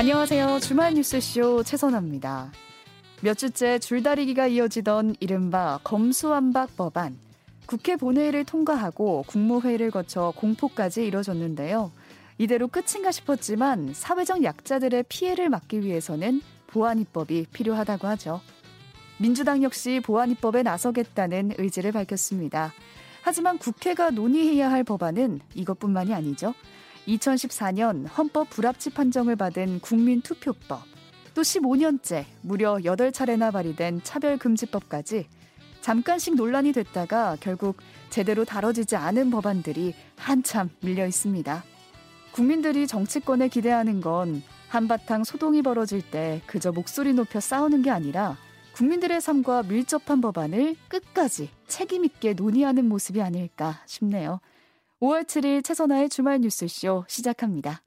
안녕하세요. 0.00 0.60
주말 0.60 0.94
뉴스쇼 0.94 1.62
최선아입니다. 1.62 2.50
몇 3.20 3.34
주째 3.34 3.78
줄다리기가 3.78 4.46
이어지던 4.46 5.16
이른바 5.20 5.78
검수완박 5.84 6.74
법안. 6.74 7.18
국회 7.66 7.96
본회의를 7.96 8.46
통과하고 8.46 9.24
국무회의를 9.26 9.90
거쳐 9.90 10.32
공포까지 10.36 11.06
이뤄졌는데요. 11.06 11.92
이대로 12.38 12.68
끝인가 12.68 13.10
싶었지만 13.10 13.92
사회적 13.92 14.42
약자들의 14.42 15.04
피해를 15.10 15.50
막기 15.50 15.82
위해서는 15.82 16.40
보안입법이 16.68 17.48
필요하다고 17.52 18.08
하죠. 18.08 18.40
민주당 19.18 19.62
역시 19.62 20.00
보안입법에 20.02 20.62
나서겠다는 20.62 21.56
의지를 21.58 21.92
밝혔습니다. 21.92 22.72
하지만 23.20 23.58
국회가 23.58 24.08
논의해야 24.08 24.70
할 24.70 24.82
법안은 24.82 25.40
이것뿐만이 25.54 26.14
아니죠. 26.14 26.54
2014년 27.08 28.06
헌법 28.16 28.50
불합치 28.50 28.90
판정을 28.90 29.36
받은 29.36 29.80
국민투표법, 29.80 30.82
또 31.34 31.42
15년째 31.42 32.24
무려 32.42 32.74
8차례나 32.74 33.52
발의된 33.52 34.02
차별금지법까지 34.02 35.26
잠깐씩 35.80 36.34
논란이 36.34 36.72
됐다가 36.72 37.36
결국 37.40 37.76
제대로 38.10 38.44
다뤄지지 38.44 38.96
않은 38.96 39.30
법안들이 39.30 39.94
한참 40.16 40.68
밀려 40.80 41.06
있습니다. 41.06 41.64
국민들이 42.32 42.86
정치권에 42.86 43.48
기대하는 43.48 44.00
건 44.00 44.42
한바탕 44.68 45.24
소동이 45.24 45.62
벌어질 45.62 46.02
때 46.02 46.42
그저 46.46 46.70
목소리 46.70 47.12
높여 47.12 47.40
싸우는 47.40 47.82
게 47.82 47.90
아니라 47.90 48.36
국민들의 48.74 49.20
삶과 49.20 49.64
밀접한 49.64 50.20
법안을 50.20 50.76
끝까지 50.88 51.50
책임있게 51.66 52.34
논의하는 52.34 52.88
모습이 52.88 53.20
아닐까 53.20 53.80
싶네요. 53.86 54.40
5월 55.00 55.24
7일 55.24 55.64
최선화의 55.64 56.10
주말 56.10 56.40
뉴스쇼 56.40 57.06
시작합니다. 57.08 57.82